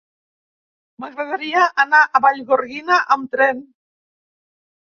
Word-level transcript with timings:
M'agradaria 1.03 1.67
anar 1.85 2.01
a 2.05 2.23
Vallgorguina 2.27 2.99
amb 3.19 3.39
tren. 3.39 3.65